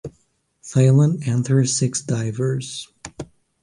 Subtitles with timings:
[0.63, 2.91] Thailand entered six divers.